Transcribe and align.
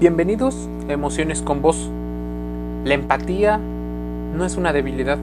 Bienvenidos 0.00 0.68
a 0.88 0.92
Emociones 0.92 1.42
con 1.42 1.60
Vos. 1.60 1.90
La 2.84 2.94
empatía 2.94 3.58
no 3.58 4.44
es 4.44 4.56
una 4.56 4.72
debilidad. 4.72 5.18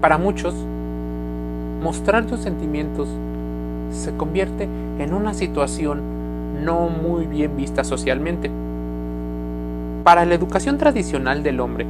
Para 0.00 0.16
muchos, 0.16 0.54
mostrar 1.82 2.24
tus 2.24 2.40
sentimientos 2.40 3.06
se 3.90 4.16
convierte 4.16 4.66
en 4.98 5.12
una 5.12 5.34
situación 5.34 6.00
no 6.64 6.88
muy 6.88 7.26
bien 7.26 7.54
vista 7.54 7.84
socialmente. 7.84 8.50
Para 10.04 10.24
la 10.24 10.34
educación 10.34 10.78
tradicional 10.78 11.42
del 11.42 11.60
hombre, 11.60 11.84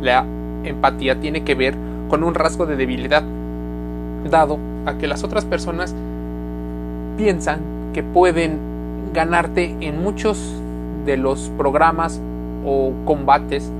la 0.00 0.24
empatía 0.64 1.20
tiene 1.20 1.44
que 1.44 1.54
ver 1.54 1.74
con 2.08 2.24
un 2.24 2.32
rasgo 2.32 2.64
de 2.64 2.76
debilidad, 2.76 3.22
dado 4.30 4.56
a 4.86 4.94
que 4.94 5.08
las 5.08 5.24
otras 5.24 5.44
personas 5.44 5.94
piensan 7.18 7.60
que 7.92 8.02
pueden 8.02 8.58
ganarte 9.12 9.76
en 9.80 10.02
muchos 10.02 10.59
de 11.04 11.16
los 11.16 11.50
programas 11.56 12.20
o 12.64 12.92
combates, 13.04 13.70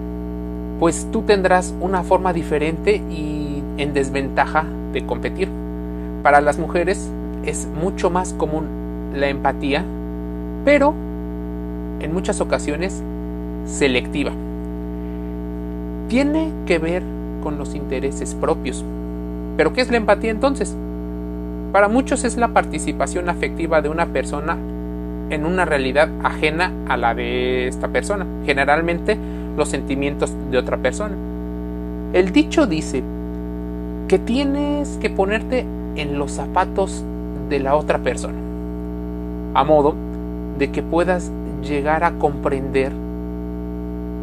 pues 0.78 1.06
tú 1.12 1.22
tendrás 1.22 1.74
una 1.80 2.02
forma 2.02 2.32
diferente 2.32 2.96
y 3.10 3.62
en 3.76 3.92
desventaja 3.92 4.64
de 4.92 5.04
competir. 5.04 5.48
Para 6.22 6.40
las 6.40 6.58
mujeres 6.58 7.10
es 7.44 7.66
mucho 7.66 8.10
más 8.10 8.32
común 8.32 8.66
la 9.14 9.28
empatía, 9.28 9.84
pero 10.64 10.94
en 12.00 12.12
muchas 12.12 12.40
ocasiones 12.40 13.02
selectiva. 13.66 14.32
Tiene 16.08 16.50
que 16.66 16.78
ver 16.78 17.02
con 17.42 17.58
los 17.58 17.74
intereses 17.74 18.34
propios. 18.34 18.84
¿Pero 19.56 19.72
qué 19.72 19.82
es 19.82 19.90
la 19.90 19.96
empatía 19.96 20.30
entonces? 20.30 20.74
Para 21.72 21.88
muchos 21.88 22.24
es 22.24 22.36
la 22.36 22.48
participación 22.48 23.28
afectiva 23.28 23.80
de 23.80 23.88
una 23.88 24.06
persona 24.06 24.56
en 25.30 25.46
una 25.46 25.64
realidad 25.64 26.08
ajena 26.24 26.72
a 26.88 26.96
la 26.96 27.14
de 27.14 27.68
esta 27.68 27.88
persona, 27.88 28.26
generalmente 28.44 29.16
los 29.56 29.68
sentimientos 29.68 30.32
de 30.50 30.58
otra 30.58 30.76
persona. 30.76 31.14
El 32.12 32.32
dicho 32.32 32.66
dice 32.66 33.02
que 34.08 34.18
tienes 34.18 34.98
que 35.00 35.08
ponerte 35.08 35.64
en 35.94 36.18
los 36.18 36.32
zapatos 36.32 37.04
de 37.48 37.60
la 37.60 37.76
otra 37.76 37.98
persona, 37.98 38.38
a 39.54 39.64
modo 39.64 39.94
de 40.58 40.70
que 40.70 40.82
puedas 40.82 41.30
llegar 41.62 42.02
a 42.04 42.12
comprender 42.12 42.92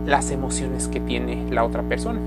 las 0.05 0.31
emociones 0.31 0.87
que 0.87 0.99
tiene 0.99 1.45
la 1.51 1.63
otra 1.63 1.83
persona. 1.83 2.19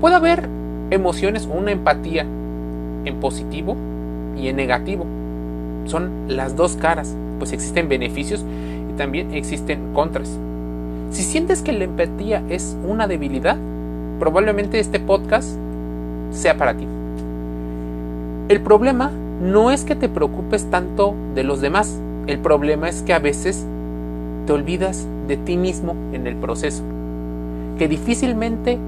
Puede 0.00 0.14
haber 0.14 0.48
emociones, 0.90 1.48
una 1.50 1.72
empatía 1.72 2.26
en 3.04 3.20
positivo 3.20 3.76
y 4.36 4.48
en 4.48 4.56
negativo 4.56 5.06
son 5.88 6.10
las 6.28 6.56
dos 6.56 6.76
caras, 6.76 7.14
pues 7.38 7.52
existen 7.52 7.88
beneficios 7.88 8.44
y 8.90 8.96
también 8.96 9.34
existen 9.34 9.92
contras. 9.94 10.38
Si 11.10 11.22
sientes 11.22 11.62
que 11.62 11.72
la 11.72 11.84
empatía 11.84 12.42
es 12.48 12.76
una 12.86 13.06
debilidad, 13.06 13.56
probablemente 14.18 14.80
este 14.80 15.00
podcast 15.00 15.48
sea 16.30 16.56
para 16.56 16.74
ti. 16.74 16.86
El 18.48 18.60
problema 18.60 19.10
no 19.42 19.70
es 19.70 19.84
que 19.84 19.94
te 19.94 20.08
preocupes 20.08 20.70
tanto 20.70 21.14
de 21.34 21.44
los 21.44 21.60
demás, 21.60 21.98
el 22.26 22.38
problema 22.38 22.88
es 22.88 23.02
que 23.02 23.12
a 23.12 23.18
veces 23.18 23.64
te 24.46 24.52
olvidas 24.52 25.06
de 25.28 25.36
ti 25.36 25.56
mismo 25.56 25.94
en 26.12 26.26
el 26.26 26.36
proceso, 26.36 26.82
que 27.78 27.88
difícilmente 27.88 28.78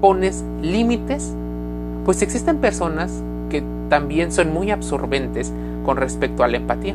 pones 0.00 0.44
límites, 0.62 1.34
pues 2.04 2.22
existen 2.22 2.58
personas 2.58 3.22
que 3.50 3.62
también 3.88 4.32
son 4.32 4.52
muy 4.52 4.70
absorbentes 4.70 5.52
con 5.84 5.96
respecto 5.96 6.42
a 6.42 6.48
la 6.48 6.56
empatía. 6.56 6.94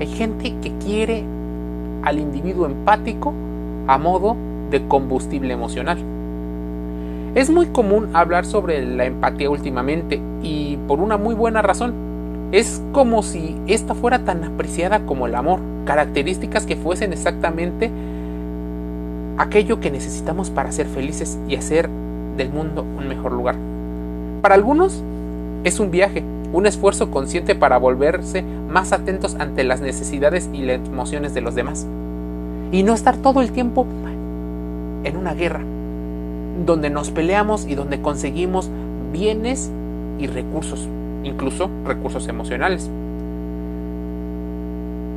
Hay 0.00 0.06
gente 0.06 0.54
que 0.62 0.72
quiere 0.84 1.24
al 2.02 2.18
individuo 2.18 2.66
empático 2.66 3.32
a 3.86 3.98
modo 3.98 4.36
de 4.70 4.86
combustible 4.86 5.52
emocional. 5.52 5.98
Es 7.34 7.50
muy 7.50 7.66
común 7.66 8.08
hablar 8.14 8.46
sobre 8.46 8.84
la 8.84 9.04
empatía 9.04 9.50
últimamente 9.50 10.20
y 10.42 10.78
por 10.88 11.00
una 11.00 11.16
muy 11.16 11.34
buena 11.34 11.62
razón. 11.62 11.92
Es 12.52 12.82
como 12.92 13.22
si 13.22 13.56
esta 13.66 13.94
fuera 13.94 14.20
tan 14.20 14.44
apreciada 14.44 15.00
como 15.00 15.26
el 15.26 15.34
amor, 15.34 15.60
características 15.84 16.64
que 16.64 16.76
fuesen 16.76 17.12
exactamente 17.12 17.90
aquello 19.38 19.80
que 19.80 19.90
necesitamos 19.90 20.50
para 20.50 20.72
ser 20.72 20.86
felices 20.86 21.38
y 21.48 21.56
hacer 21.56 21.90
del 22.36 22.50
mundo 22.50 22.82
un 22.82 23.08
mejor 23.08 23.32
lugar. 23.32 23.56
Para 24.40 24.54
algunos 24.54 25.02
es 25.64 25.80
un 25.80 25.90
viaje, 25.90 26.22
un 26.56 26.64
esfuerzo 26.64 27.10
consciente 27.10 27.54
para 27.54 27.76
volverse 27.76 28.42
más 28.42 28.94
atentos 28.94 29.36
ante 29.38 29.62
las 29.62 29.82
necesidades 29.82 30.48
y 30.54 30.62
las 30.62 30.76
emociones 30.88 31.34
de 31.34 31.42
los 31.42 31.54
demás. 31.54 31.86
Y 32.72 32.82
no 32.82 32.94
estar 32.94 33.18
todo 33.18 33.42
el 33.42 33.52
tiempo 33.52 33.86
en 35.04 35.18
una 35.18 35.34
guerra, 35.34 35.60
donde 36.64 36.88
nos 36.88 37.10
peleamos 37.10 37.66
y 37.66 37.74
donde 37.74 38.00
conseguimos 38.00 38.70
bienes 39.12 39.70
y 40.18 40.28
recursos, 40.28 40.88
incluso 41.24 41.68
recursos 41.84 42.26
emocionales. 42.26 42.88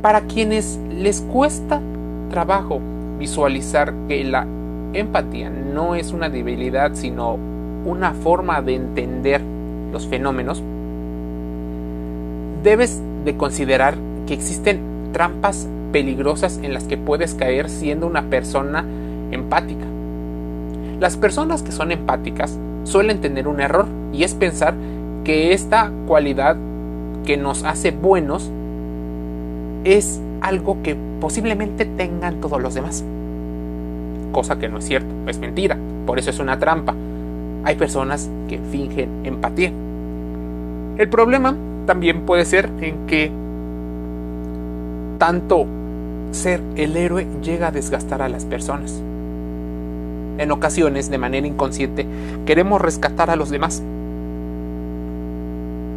Para 0.02 0.20
quienes 0.20 0.78
les 0.90 1.22
cuesta 1.22 1.80
trabajo 2.28 2.80
visualizar 3.18 3.94
que 4.08 4.24
la 4.24 4.46
empatía 4.92 5.48
no 5.48 5.94
es 5.94 6.12
una 6.12 6.28
debilidad, 6.28 6.90
sino 6.92 7.38
una 7.86 8.12
forma 8.12 8.60
de 8.60 8.74
entender 8.74 9.40
los 9.90 10.06
fenómenos, 10.06 10.62
debes 12.62 13.00
de 13.24 13.36
considerar 13.36 13.96
que 14.26 14.34
existen 14.34 14.80
trampas 15.12 15.66
peligrosas 15.92 16.60
en 16.62 16.72
las 16.72 16.84
que 16.84 16.96
puedes 16.96 17.34
caer 17.34 17.68
siendo 17.68 18.06
una 18.06 18.22
persona 18.22 18.84
empática. 19.30 19.84
Las 21.00 21.16
personas 21.16 21.62
que 21.62 21.72
son 21.72 21.92
empáticas 21.92 22.58
suelen 22.84 23.20
tener 23.20 23.48
un 23.48 23.60
error 23.60 23.86
y 24.12 24.24
es 24.24 24.34
pensar 24.34 24.74
que 25.24 25.52
esta 25.52 25.90
cualidad 26.06 26.56
que 27.24 27.36
nos 27.36 27.64
hace 27.64 27.90
buenos 27.90 28.50
es 29.84 30.20
algo 30.40 30.82
que 30.82 30.96
posiblemente 31.20 31.84
tengan 31.84 32.40
todos 32.40 32.60
los 32.60 32.74
demás. 32.74 33.04
Cosa 34.32 34.58
que 34.58 34.68
no 34.68 34.78
es 34.78 34.84
cierto, 34.84 35.08
es 35.26 35.38
mentira, 35.38 35.76
por 36.06 36.18
eso 36.18 36.30
es 36.30 36.38
una 36.38 36.58
trampa. 36.58 36.94
Hay 37.64 37.76
personas 37.76 38.30
que 38.48 38.58
fingen 38.70 39.08
empatía. 39.24 39.72
El 40.96 41.08
problema 41.08 41.56
también 41.90 42.20
puede 42.20 42.44
ser 42.44 42.70
en 42.82 43.08
que 43.08 43.32
tanto 45.18 45.66
ser 46.30 46.60
el 46.76 46.96
héroe 46.96 47.26
llega 47.42 47.66
a 47.66 47.70
desgastar 47.72 48.22
a 48.22 48.28
las 48.28 48.44
personas. 48.44 49.02
En 50.38 50.52
ocasiones, 50.52 51.10
de 51.10 51.18
manera 51.18 51.48
inconsciente, 51.48 52.06
queremos 52.46 52.80
rescatar 52.80 53.28
a 53.28 53.34
los 53.34 53.50
demás, 53.50 53.82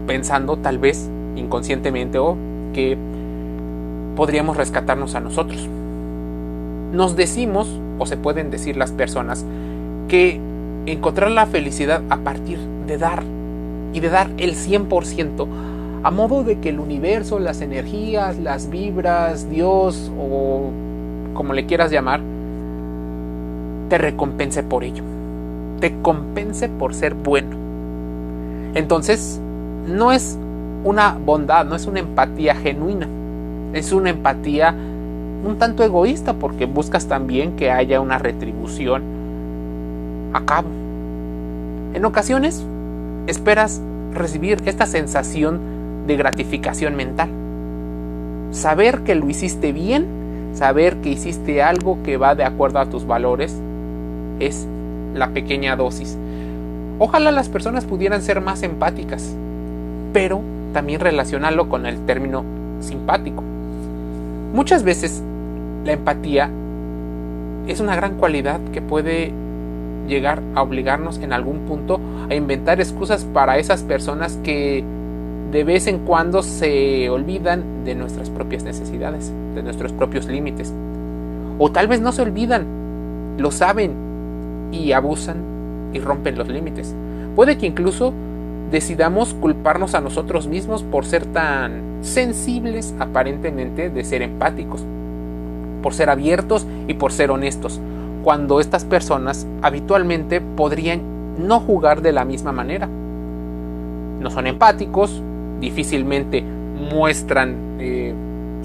pensando 0.08 0.58
tal 0.58 0.80
vez 0.80 1.08
inconscientemente 1.36 2.18
o 2.18 2.38
que 2.74 2.98
podríamos 4.16 4.58
rescatarnos 4.58 5.14
a 5.14 5.20
nosotros. 5.20 5.70
Nos 6.92 7.16
decimos, 7.16 7.70
o 8.00 8.08
se 8.08 8.18
pueden 8.18 8.50
decir 8.50 8.78
las 8.78 8.92
personas, 8.92 9.46
que 10.08 10.40
encontrar 10.88 11.30
la 11.30 11.46
felicidad 11.46 12.02
a 12.10 12.18
partir 12.18 12.58
de 12.88 12.98
dar 12.98 13.22
y 13.94 14.00
de 14.00 14.10
dar 14.10 14.32
el 14.40 14.56
100% 14.56 15.73
a 16.04 16.12
modo 16.12 16.44
de 16.44 16.60
que 16.60 16.70
el 16.70 16.80
universo, 16.80 17.40
las 17.40 17.62
energías, 17.62 18.38
las 18.38 18.70
vibras, 18.70 19.50
Dios 19.50 20.12
o 20.20 20.70
como 21.34 21.54
le 21.54 21.66
quieras 21.66 21.92
llamar, 21.92 22.20
te 23.90 23.98
recompense 23.98 24.64
por 24.64 24.84
ello, 24.84 25.04
te 25.80 25.94
compense 26.02 26.68
por 26.68 26.94
ser 26.94 27.14
bueno. 27.14 27.56
Entonces, 28.74 29.40
no 29.88 30.12
es 30.12 30.38
una 30.84 31.18
bondad, 31.26 31.66
no 31.66 31.76
es 31.76 31.88
una 31.88 32.02
empatía 32.02 32.56
genuina, 32.56 33.08
es 33.74 33.94
una 33.94 34.10
empatía 34.10 34.76
un 35.46 35.58
tanto 35.58 35.84
egoísta 35.84 36.34
porque 36.34 36.66
buscas 36.66 37.08
también 37.08 37.56
que 37.56 37.72
haya 37.72 38.02
una 38.02 38.18
retribución 38.18 39.04
a 40.34 40.42
cabo. 40.42 40.68
En 41.94 42.04
ocasiones, 42.06 42.66
esperas 43.28 43.82
recibir 44.14 44.62
esta 44.66 44.86
sensación 44.86 45.73
de 46.08 46.18
gratificación 46.18 46.96
mental. 46.96 47.30
Saber 48.52 49.00
que 49.00 49.16
lo 49.16 49.30
hiciste 49.30 49.72
bien, 49.72 50.06
saber 50.54 50.98
que 50.98 51.10
hiciste 51.10 51.62
algo 51.62 51.98
que 52.04 52.18
va 52.18 52.36
de 52.36 52.44
acuerdo 52.44 52.80
a 52.80 52.86
tus 52.86 53.08
valores, 53.08 53.60
es 54.40 54.68
la 55.16 55.30
pequeña 55.30 55.76
dosis. 55.76 56.18
Ojalá 57.00 57.32
las 57.32 57.50
personas 57.50 57.86
pudieran 57.86 58.22
ser 58.22 58.42
más 58.42 58.64
empáticas, 58.64 59.36
pero 60.14 60.42
también 60.74 61.00
relacionarlo 61.00 61.70
con 61.70 61.86
el 61.86 62.06
término 62.06 62.44
simpático. 62.80 63.44
Muchas 64.54 64.84
veces 64.84 65.24
la 65.86 65.94
empatía 65.94 66.50
es 67.68 67.80
una 67.80 67.96
gran 67.96 68.16
cualidad 68.16 68.60
que 68.72 68.82
puede 68.82 69.32
llegar 70.08 70.42
a 70.54 70.62
obligarnos 70.62 71.18
en 71.20 71.34
algún 71.34 71.60
punto 71.60 72.00
a 72.30 72.36
inventar 72.36 72.80
excusas 72.80 73.26
para 73.26 73.58
esas 73.58 73.84
personas 73.84 74.38
que 74.44 74.84
de 75.54 75.64
vez 75.64 75.86
en 75.86 76.00
cuando 76.00 76.42
se 76.42 77.12
olvidan 77.12 77.86
de 77.86 77.94
nuestras 77.94 78.32
propias 78.32 78.64
necesidades, 78.64 79.32
de 79.54 79.62
nuestros 79.62 79.94
propios 79.94 80.26
límites. 80.26 80.74
O 81.60 81.72
tal 81.72 81.88
vez 81.88 82.02
no 82.02 82.12
se 82.12 82.24
olvidan, 82.24 82.66
lo 83.38 83.52
saben 83.52 83.94
y 84.72 84.94
abusan 84.94 85.38
y 85.94 86.00
rompen 86.00 86.40
los 86.40 86.48
límites. 86.48 86.96
Puede 87.36 87.60
que 87.60 87.68
incluso 87.68 88.14
decidamos 88.72 89.36
culparnos 89.36 89.94
a 89.94 90.02
nosotros 90.02 90.48
mismos 90.48 90.82
por 90.82 91.06
ser 91.06 91.24
tan 91.28 92.00
sensibles 92.02 92.96
aparentemente 92.98 93.92
de 93.92 94.04
ser 94.04 94.24
empáticos, 94.24 94.84
por 95.84 95.94
ser 95.94 96.10
abiertos 96.10 96.66
y 96.88 96.96
por 96.96 97.12
ser 97.12 97.30
honestos, 97.30 97.80
cuando 98.24 98.60
estas 98.60 98.86
personas 98.86 99.46
habitualmente 99.62 100.42
podrían 100.42 101.02
no 101.38 101.60
jugar 101.60 102.02
de 102.02 102.12
la 102.12 102.26
misma 102.26 102.52
manera. 102.52 102.90
No 104.20 104.32
son 104.32 104.48
empáticos, 104.48 105.22
difícilmente 105.64 106.44
muestran 106.44 107.56
eh, 107.80 108.14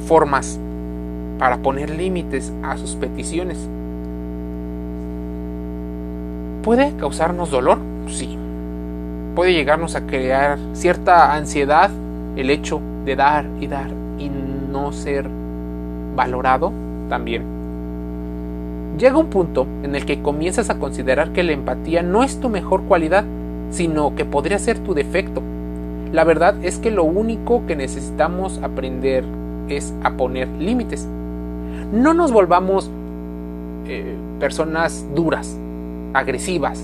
formas 0.07 0.59
para 1.39 1.59
poner 1.59 1.91
límites 1.91 2.53
a 2.63 2.77
sus 2.77 2.97
peticiones. 2.97 3.57
¿Puede 6.65 6.93
causarnos 6.97 7.51
dolor? 7.51 7.79
Sí. 8.09 8.37
Puede 9.37 9.53
llegarnos 9.53 9.95
a 9.95 10.01
crear 10.03 10.59
cierta 10.73 11.35
ansiedad 11.35 11.91
el 12.37 12.51
hecho 12.51 12.81
de 13.05 13.15
dar 13.15 13.47
y 13.61 13.69
dar 13.69 13.91
y 14.19 14.29
no 14.29 14.93
ser 14.93 15.29
valorado 16.17 16.73
también. 17.09 17.45
Llega 18.99 19.17
un 19.17 19.29
punto 19.29 19.69
en 19.85 19.95
el 19.95 20.05
que 20.05 20.21
comienzas 20.21 20.69
a 20.69 20.81
considerar 20.81 21.33
que 21.33 21.45
la 21.45 21.53
empatía 21.53 22.03
no 22.03 22.25
es 22.25 22.41
tu 22.41 22.49
mejor 22.49 22.83
cualidad, 22.83 23.25
sino 23.71 24.17
que 24.17 24.25
podría 24.25 24.59
ser 24.59 24.81
tu 24.81 24.95
defecto 24.95 25.41
la 26.13 26.25
verdad 26.25 26.57
es 26.65 26.79
que 26.79 26.91
lo 26.91 27.05
único 27.05 27.67
que 27.67 27.77
necesitamos 27.77 28.59
aprender 28.63 29.25
es 29.69 29.93
a 30.03 30.13
poner 30.13 30.49
límites. 30.49 31.07
No 31.93 32.15
nos 32.15 32.33
volvamos 32.33 32.91
eh, 33.87 34.15
personas 34.41 35.07
duras, 35.15 35.59
agresivas. 36.15 36.81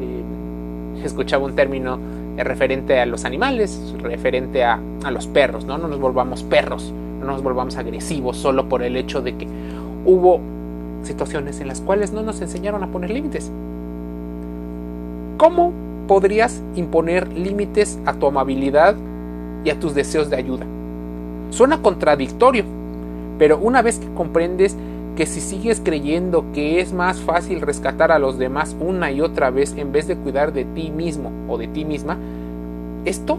Eh, 0.00 1.04
escuchaba 1.04 1.44
un 1.44 1.54
término 1.54 1.98
referente 2.36 2.98
a 2.98 3.06
los 3.06 3.24
animales, 3.24 3.94
referente 4.00 4.64
a, 4.64 4.80
a, 5.04 5.10
los 5.10 5.26
perros, 5.26 5.64
¿no? 5.64 5.78
No 5.78 5.86
nos 5.86 6.00
volvamos 6.00 6.42
perros, 6.42 6.92
no 7.20 7.26
nos 7.26 7.42
volvamos 7.42 7.76
agresivos 7.76 8.36
solo 8.36 8.68
por 8.68 8.82
el 8.82 8.96
hecho 8.96 9.20
de 9.20 9.36
que 9.36 9.46
hubo 10.06 10.40
situaciones 11.02 11.60
en 11.60 11.68
las 11.68 11.80
cuales 11.80 12.12
no 12.12 12.22
nos 12.22 12.40
enseñaron 12.40 12.82
a 12.82 12.88
poner 12.88 13.10
límites. 13.10 13.50
¿Cómo 15.36 15.72
podrías 16.12 16.62
imponer 16.76 17.32
límites 17.32 17.98
a 18.04 18.12
tu 18.12 18.26
amabilidad 18.26 18.94
y 19.64 19.70
a 19.70 19.80
tus 19.80 19.94
deseos 19.94 20.28
de 20.28 20.36
ayuda. 20.36 20.66
Suena 21.48 21.80
contradictorio, 21.80 22.64
pero 23.38 23.56
una 23.56 23.80
vez 23.80 23.98
que 23.98 24.12
comprendes 24.12 24.76
que 25.16 25.24
si 25.24 25.40
sigues 25.40 25.80
creyendo 25.82 26.44
que 26.52 26.80
es 26.82 26.92
más 26.92 27.18
fácil 27.22 27.62
rescatar 27.62 28.12
a 28.12 28.18
los 28.18 28.36
demás 28.36 28.76
una 28.78 29.10
y 29.10 29.22
otra 29.22 29.48
vez 29.48 29.74
en 29.78 29.90
vez 29.90 30.06
de 30.06 30.16
cuidar 30.16 30.52
de 30.52 30.66
ti 30.66 30.90
mismo 30.90 31.32
o 31.48 31.56
de 31.56 31.68
ti 31.68 31.86
misma, 31.86 32.18
esto 33.06 33.38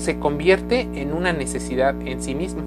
se 0.00 0.18
convierte 0.18 0.88
en 0.94 1.12
una 1.12 1.32
necesidad 1.32 1.94
en 2.04 2.20
sí 2.20 2.34
misma. 2.34 2.62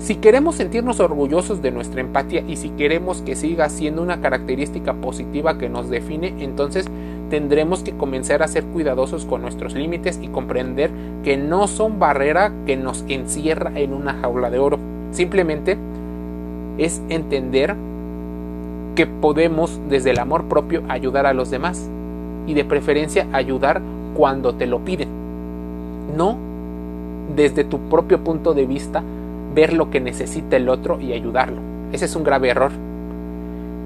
Si 0.00 0.16
queremos 0.16 0.56
sentirnos 0.56 0.98
orgullosos 0.98 1.62
de 1.62 1.70
nuestra 1.70 2.00
empatía 2.00 2.42
y 2.48 2.56
si 2.56 2.70
queremos 2.70 3.22
que 3.22 3.36
siga 3.36 3.68
siendo 3.68 4.02
una 4.02 4.20
característica 4.20 4.94
positiva 4.94 5.56
que 5.56 5.68
nos 5.68 5.88
define, 5.88 6.34
entonces 6.40 6.86
tendremos 7.28 7.82
que 7.82 7.96
comenzar 7.96 8.42
a 8.42 8.48
ser 8.48 8.64
cuidadosos 8.64 9.24
con 9.24 9.42
nuestros 9.42 9.74
límites 9.74 10.18
y 10.22 10.28
comprender 10.28 10.90
que 11.22 11.36
no 11.36 11.66
son 11.68 11.98
barrera 11.98 12.52
que 12.66 12.76
nos 12.76 13.04
encierra 13.08 13.72
en 13.74 13.92
una 13.92 14.14
jaula 14.14 14.50
de 14.50 14.58
oro. 14.58 14.78
Simplemente 15.10 15.76
es 16.78 17.02
entender 17.08 17.74
que 18.94 19.06
podemos 19.06 19.80
desde 19.88 20.10
el 20.10 20.18
amor 20.18 20.44
propio 20.44 20.82
ayudar 20.88 21.26
a 21.26 21.34
los 21.34 21.50
demás 21.50 21.88
y 22.46 22.54
de 22.54 22.64
preferencia 22.64 23.26
ayudar 23.32 23.80
cuando 24.14 24.54
te 24.54 24.66
lo 24.66 24.80
piden. 24.80 25.08
No 26.16 26.36
desde 27.34 27.64
tu 27.64 27.78
propio 27.88 28.24
punto 28.24 28.54
de 28.54 28.66
vista 28.66 29.02
ver 29.54 29.72
lo 29.72 29.90
que 29.90 30.00
necesita 30.00 30.56
el 30.56 30.68
otro 30.68 31.00
y 31.00 31.12
ayudarlo. 31.12 31.60
Ese 31.92 32.06
es 32.06 32.16
un 32.16 32.24
grave 32.24 32.48
error. 32.48 32.72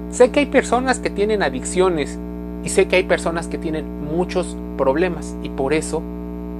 Sé 0.09 0.31
que 0.31 0.41
hay 0.41 0.45
personas 0.45 0.99
que 0.99 1.09
tienen 1.09 1.43
adicciones 1.43 2.19
y 2.63 2.69
sé 2.69 2.87
que 2.87 2.95
hay 2.95 3.03
personas 3.03 3.47
que 3.47 3.57
tienen 3.57 3.85
muchos 4.05 4.57
problemas 4.77 5.35
y 5.43 5.49
por 5.49 5.73
eso 5.73 6.01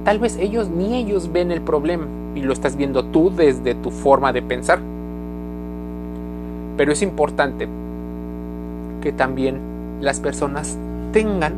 tal 0.04 0.18
vez 0.18 0.36
ellos 0.36 0.68
ni 0.68 0.96
ellos 0.96 1.32
ven 1.32 1.50
el 1.50 1.62
problema 1.62 2.06
y 2.34 2.42
lo 2.42 2.52
estás 2.52 2.76
viendo 2.76 3.04
tú 3.06 3.32
desde 3.34 3.74
tu 3.74 3.90
forma 3.90 4.32
de 4.32 4.42
pensar. 4.42 4.80
Pero 6.76 6.92
es 6.92 7.02
importante 7.02 7.68
que 9.00 9.12
también 9.12 9.60
las 10.00 10.20
personas 10.20 10.76
tengan 11.12 11.54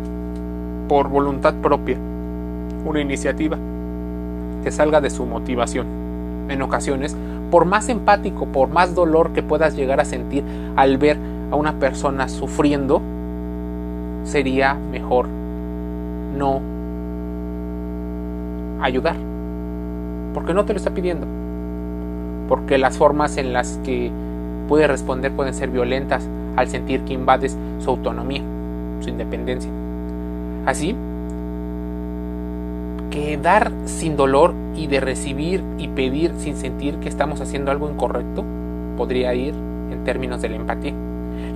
por 0.89 1.09
voluntad 1.09 1.55
propia 1.55 1.99
una 2.85 3.01
iniciativa 3.01 3.59
que 4.63 4.71
salga 4.71 5.01
de 5.01 5.11
su 5.11 5.27
motivación. 5.27 5.87
En 6.49 6.63
ocasiones, 6.63 7.17
por 7.51 7.65
más 7.65 7.89
empático, 7.89 8.47
por 8.47 8.69
más 8.69 8.95
dolor 8.95 9.33
que 9.33 9.43
puedas 9.43 9.75
llegar 9.75 10.01
a 10.01 10.05
sentir 10.05 10.45
al 10.77 10.99
ver 10.99 11.17
a 11.51 11.57
una 11.57 11.79
persona 11.79 12.29
sufriendo, 12.29 13.01
sería 14.27 14.75
mejor 14.75 15.29
no 16.37 16.61
ayudar. 18.83 19.17
Porque 20.35 20.53
no 20.53 20.65
te 20.65 20.75
lo 20.75 20.77
está 20.77 20.93
pidiendo. 20.93 21.27
Porque 22.49 22.77
las 22.77 22.99
formas 22.99 23.39
en 23.39 23.53
las 23.53 23.81
que 23.85 24.11
puede 24.69 24.87
responder 24.87 25.33
pueden 25.33 25.55
ser 25.55 25.71
violentas 25.71 26.29
al 26.57 26.69
sentir 26.69 27.03
que 27.03 27.15
invades 27.15 27.57
su 27.79 27.91
autonomía, 27.91 28.43
su 29.01 29.09
independencia. 29.09 29.71
Así 30.67 30.95
que 33.11 33.39
dar 33.39 33.71
sin 33.85 34.17
dolor 34.17 34.53
y 34.75 34.89
de 34.89 35.01
recibir 35.01 35.63
y 35.79 35.89
pedir 35.89 36.33
sin 36.39 36.57
sentir 36.57 36.97
que 36.97 37.09
estamos 37.09 37.41
haciendo 37.41 37.71
algo 37.71 37.89
incorrecto 37.89 38.45
podría 38.97 39.33
ir 39.35 39.55
en 39.91 40.05
términos 40.05 40.43
de 40.43 40.49
la 40.49 40.57
empatía. 40.57 40.95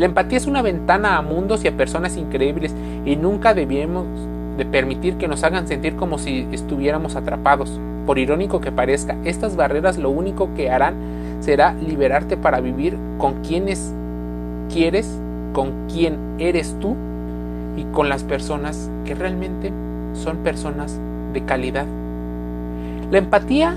La 0.01 0.07
empatía 0.07 0.39
es 0.39 0.47
una 0.47 0.63
ventana 0.63 1.19
a 1.19 1.21
mundos 1.21 1.63
y 1.63 1.69
a 1.69 1.77
personas 1.77 2.17
increíbles 2.17 2.75
y 3.05 3.17
nunca 3.17 3.53
debemos 3.53 4.07
de 4.57 4.65
permitir 4.65 5.19
que 5.19 5.29
nos 5.29 5.45
hagan 5.45 5.69
sentir 5.69 5.95
como 5.95 6.17
si 6.17 6.49
estuviéramos 6.53 7.17
atrapados. 7.17 7.79
Por 8.07 8.19
irónico 8.19 8.63
que 8.63 8.73
parezca, 8.73 9.19
estas 9.27 9.57
barreras 9.57 9.99
lo 9.99 10.09
único 10.09 10.55
que 10.55 10.71
harán 10.71 10.95
será 11.41 11.75
liberarte 11.75 12.39
para 12.39 12.61
vivir 12.61 12.97
con 13.19 13.43
quienes 13.43 13.93
quieres, 14.73 15.21
con 15.53 15.87
quien 15.93 16.17
eres 16.39 16.75
tú 16.81 16.97
y 17.77 17.85
con 17.93 18.09
las 18.09 18.25
personas 18.25 18.91
que 19.05 19.15
realmente 19.15 19.71
son 20.15 20.39
personas 20.39 20.99
de 21.35 21.45
calidad. 21.45 21.85
La 23.11 23.19
empatía 23.19 23.75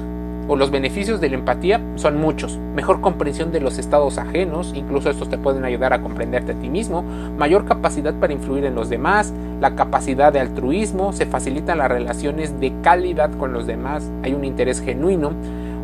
o 0.48 0.56
los 0.56 0.72
beneficios 0.72 1.22
de 1.22 1.30
la 1.30 1.36
empatía 1.36 1.82
son 1.96 2.18
muchos. 2.18 2.58
Mejor 2.76 3.02
comprensión 3.02 3.52
de 3.52 3.62
los 3.62 3.78
estados 3.78 4.18
ajenos, 4.18 4.74
incluso 4.76 5.10
estos 5.10 5.30
te 5.30 5.38
pueden 5.38 5.64
ayudar 5.64 5.94
a 5.94 6.02
comprenderte 6.02 6.52
a 6.54 6.56
ti 6.56 6.70
mismo, 6.70 7.04
mayor 7.38 7.66
capacidad 7.66 8.14
para 8.14 8.34
influir 8.34 8.66
en 8.66 8.76
los 8.76 8.90
demás, 8.90 9.34
la 9.62 9.76
capacidad 9.76 10.34
de 10.34 10.40
altruismo, 10.40 11.14
se 11.14 11.26
facilitan 11.26 11.78
las 11.78 11.90
relaciones 11.90 12.60
de 12.60 12.74
calidad 12.82 13.32
con 13.38 13.54
los 13.54 13.66
demás, 13.66 14.10
hay 14.24 14.34
un 14.34 14.44
interés 14.44 14.82
genuino, 14.82 15.32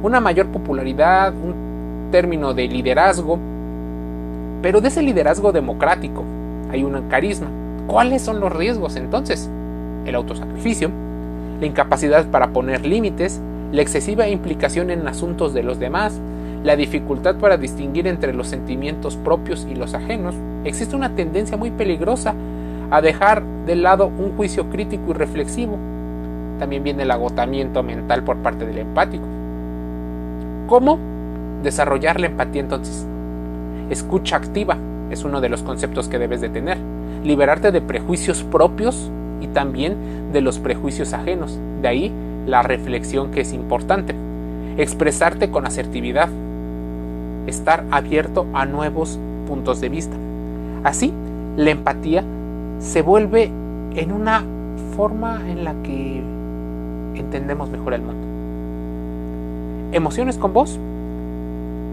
una 0.04 0.20
mayor 0.20 0.48
popularidad, 0.48 1.34
un 1.34 2.10
término 2.12 2.54
de 2.54 2.68
liderazgo, 2.68 3.40
pero 4.62 4.82
de 4.82 4.90
ese 4.90 5.02
liderazgo 5.02 5.52
democrático 5.52 6.24
hay 6.72 6.84
un 6.84 7.02
carisma. 7.10 7.48
¿Cuáles 7.88 8.22
son 8.22 8.40
los 8.40 8.52
riesgos 8.52 8.96
entonces? 8.96 9.50
El 10.06 10.16
autosacrificio, 10.16 10.92
la 11.60 11.66
incapacidad 11.66 12.26
para 12.28 12.50
poner 12.50 12.86
límites, 12.86 13.42
la 13.72 13.82
excesiva 13.82 14.28
implicación 14.28 14.90
en 14.90 15.08
asuntos 15.08 15.54
de 15.54 15.64
los 15.64 15.80
demás, 15.80 16.20
la 16.64 16.76
dificultad 16.76 17.36
para 17.36 17.58
distinguir 17.58 18.08
entre 18.08 18.34
los 18.34 18.48
sentimientos 18.48 19.16
propios 19.18 19.68
y 19.70 19.76
los 19.76 19.94
ajenos, 19.94 20.36
existe 20.66 20.96
una 20.96 21.16
tendencia 21.16 21.56
muy 21.56 21.72
peligrosa 21.72 22.34
a 22.92 23.02
dejar 23.02 23.44
de 23.66 23.76
lado 23.76 24.08
un 24.08 24.36
juicio 24.36 24.70
crítico 24.70 25.12
y 25.12 25.14
reflexivo. 25.14 25.78
También 26.58 26.84
viene 26.84 27.04
el 27.04 27.12
agotamiento 27.12 27.84
mental 27.84 28.24
por 28.24 28.38
parte 28.38 28.66
del 28.66 28.80
empático. 28.80 29.24
¿Cómo 30.68 30.98
desarrollar 31.64 32.20
la 32.20 32.28
empatía 32.28 32.62
entonces? 32.62 33.08
Escucha 33.90 34.36
activa 34.36 34.78
es 35.10 35.24
uno 35.24 35.42
de 35.42 35.50
los 35.50 35.64
conceptos 35.64 36.08
que 36.08 36.20
debes 36.20 36.42
de 36.42 36.50
tener. 36.50 36.78
Liberarte 37.24 37.72
de 37.72 37.82
prejuicios 37.82 38.44
propios 38.44 39.12
y 39.42 39.48
también 39.48 40.32
de 40.32 40.42
los 40.42 40.60
prejuicios 40.60 41.14
ajenos. 41.14 41.58
De 41.82 41.88
ahí 41.88 42.14
la 42.50 42.62
reflexión 42.62 43.32
que 43.32 43.42
es 43.42 43.54
importante. 43.54 44.16
Expresarte 44.78 45.50
con 45.50 45.66
asertividad. 45.66 46.30
Estar 47.48 47.84
abierto 47.92 48.46
a 48.54 48.66
nuevos 48.66 49.20
puntos 49.48 49.82
de 49.82 49.90
vista. 49.90 50.16
Así, 50.84 51.14
la 51.58 51.72
empatía 51.72 52.24
se 52.80 53.02
vuelve 53.02 53.52
en 53.96 54.12
una 54.12 54.44
forma 54.96 55.42
en 55.50 55.64
la 55.64 55.74
que 55.84 56.22
entendemos 57.16 57.70
mejor 57.70 57.94
el 57.94 58.02
mundo. 58.02 58.28
Emociones 59.92 60.38
con 60.38 60.54
vos 60.54 60.80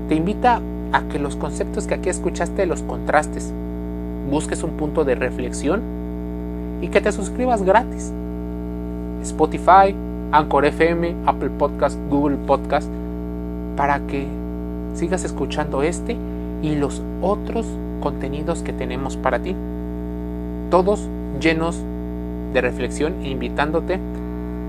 te 0.08 0.14
invita 0.14 0.60
a 0.92 1.02
que 1.08 1.18
los 1.18 1.36
conceptos 1.36 1.86
que 1.86 1.94
aquí 1.94 2.08
escuchaste 2.08 2.66
los 2.66 2.82
contrastes, 2.82 3.52
busques 4.30 4.62
un 4.62 4.72
punto 4.72 5.04
de 5.04 5.14
reflexión 5.14 5.80
y 6.80 6.88
que 6.88 7.00
te 7.00 7.10
suscribas 7.10 7.62
gratis. 7.62 8.12
Spotify, 9.22 9.94
Anchor 10.32 10.64
FM, 10.66 11.14
Apple 11.26 11.50
Podcast, 11.50 11.98
Google 12.10 12.36
Podcast, 12.46 12.90
para 13.76 14.00
que 14.00 14.26
sigas 14.94 15.24
escuchando 15.24 15.82
este 15.82 16.16
y 16.62 16.74
los 16.76 17.02
otros 17.22 17.66
contenidos 18.00 18.62
que 18.62 18.72
tenemos 18.72 19.16
para 19.16 19.38
ti. 19.38 19.54
Todos 20.70 21.08
llenos 21.40 21.78
de 22.52 22.60
reflexión 22.60 23.14
e 23.22 23.30
invitándote 23.30 24.00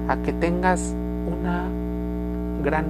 a 0.08 0.18
que 0.18 0.34
tengas 0.34 0.94
una 1.28 1.66
gran 2.64 2.86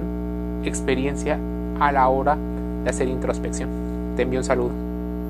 experiencia 0.64 1.38
a 1.80 1.92
la 1.92 2.08
hora 2.08 2.36
de 2.84 2.90
hacer 2.90 3.08
introspección. 3.08 3.68
Te 4.16 4.22
envío 4.22 4.40
un 4.40 4.44
saludo. 4.44 4.87